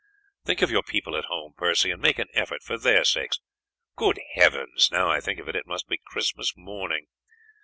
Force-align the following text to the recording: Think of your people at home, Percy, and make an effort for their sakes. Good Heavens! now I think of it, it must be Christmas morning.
Think 0.43 0.63
of 0.63 0.71
your 0.71 0.81
people 0.81 1.15
at 1.15 1.25
home, 1.25 1.53
Percy, 1.55 1.91
and 1.91 2.01
make 2.01 2.17
an 2.17 2.27
effort 2.33 2.63
for 2.63 2.75
their 2.75 3.03
sakes. 3.03 3.39
Good 3.95 4.19
Heavens! 4.33 4.89
now 4.91 5.11
I 5.11 5.19
think 5.19 5.39
of 5.39 5.47
it, 5.47 5.55
it 5.55 5.67
must 5.67 5.87
be 5.87 5.99
Christmas 6.03 6.53
morning. 6.57 7.05